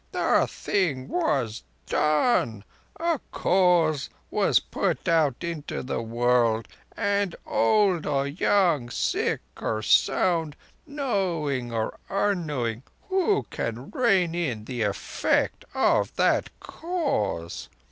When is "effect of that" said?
14.81-16.49